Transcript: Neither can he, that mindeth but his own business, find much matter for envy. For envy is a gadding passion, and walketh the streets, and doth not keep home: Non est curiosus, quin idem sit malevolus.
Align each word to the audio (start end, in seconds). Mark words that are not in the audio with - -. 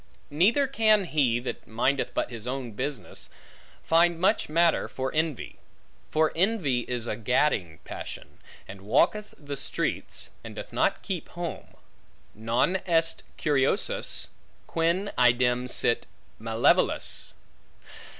Neither 0.31 0.65
can 0.65 1.03
he, 1.05 1.37
that 1.41 1.67
mindeth 1.67 2.15
but 2.15 2.31
his 2.31 2.47
own 2.47 2.71
business, 2.71 3.29
find 3.83 4.19
much 4.19 4.49
matter 4.49 4.87
for 4.87 5.13
envy. 5.13 5.59
For 6.09 6.31
envy 6.35 6.79
is 6.87 7.05
a 7.05 7.15
gadding 7.15 7.77
passion, 7.83 8.39
and 8.67 8.81
walketh 8.81 9.35
the 9.37 9.55
streets, 9.55 10.31
and 10.43 10.55
doth 10.55 10.73
not 10.73 11.03
keep 11.03 11.29
home: 11.29 11.75
Non 12.33 12.77
est 12.87 13.21
curiosus, 13.37 14.29
quin 14.65 15.11
idem 15.19 15.67
sit 15.69 16.07
malevolus. 16.39 17.35